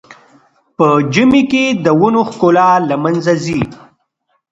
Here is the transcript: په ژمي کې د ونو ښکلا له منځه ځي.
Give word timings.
په 0.77 0.85
ژمي 1.13 1.41
کې 1.51 1.65
د 1.83 1.85
ونو 1.99 2.21
ښکلا 2.31 2.69
له 2.89 2.95
منځه 3.03 3.33
ځي. 3.43 3.61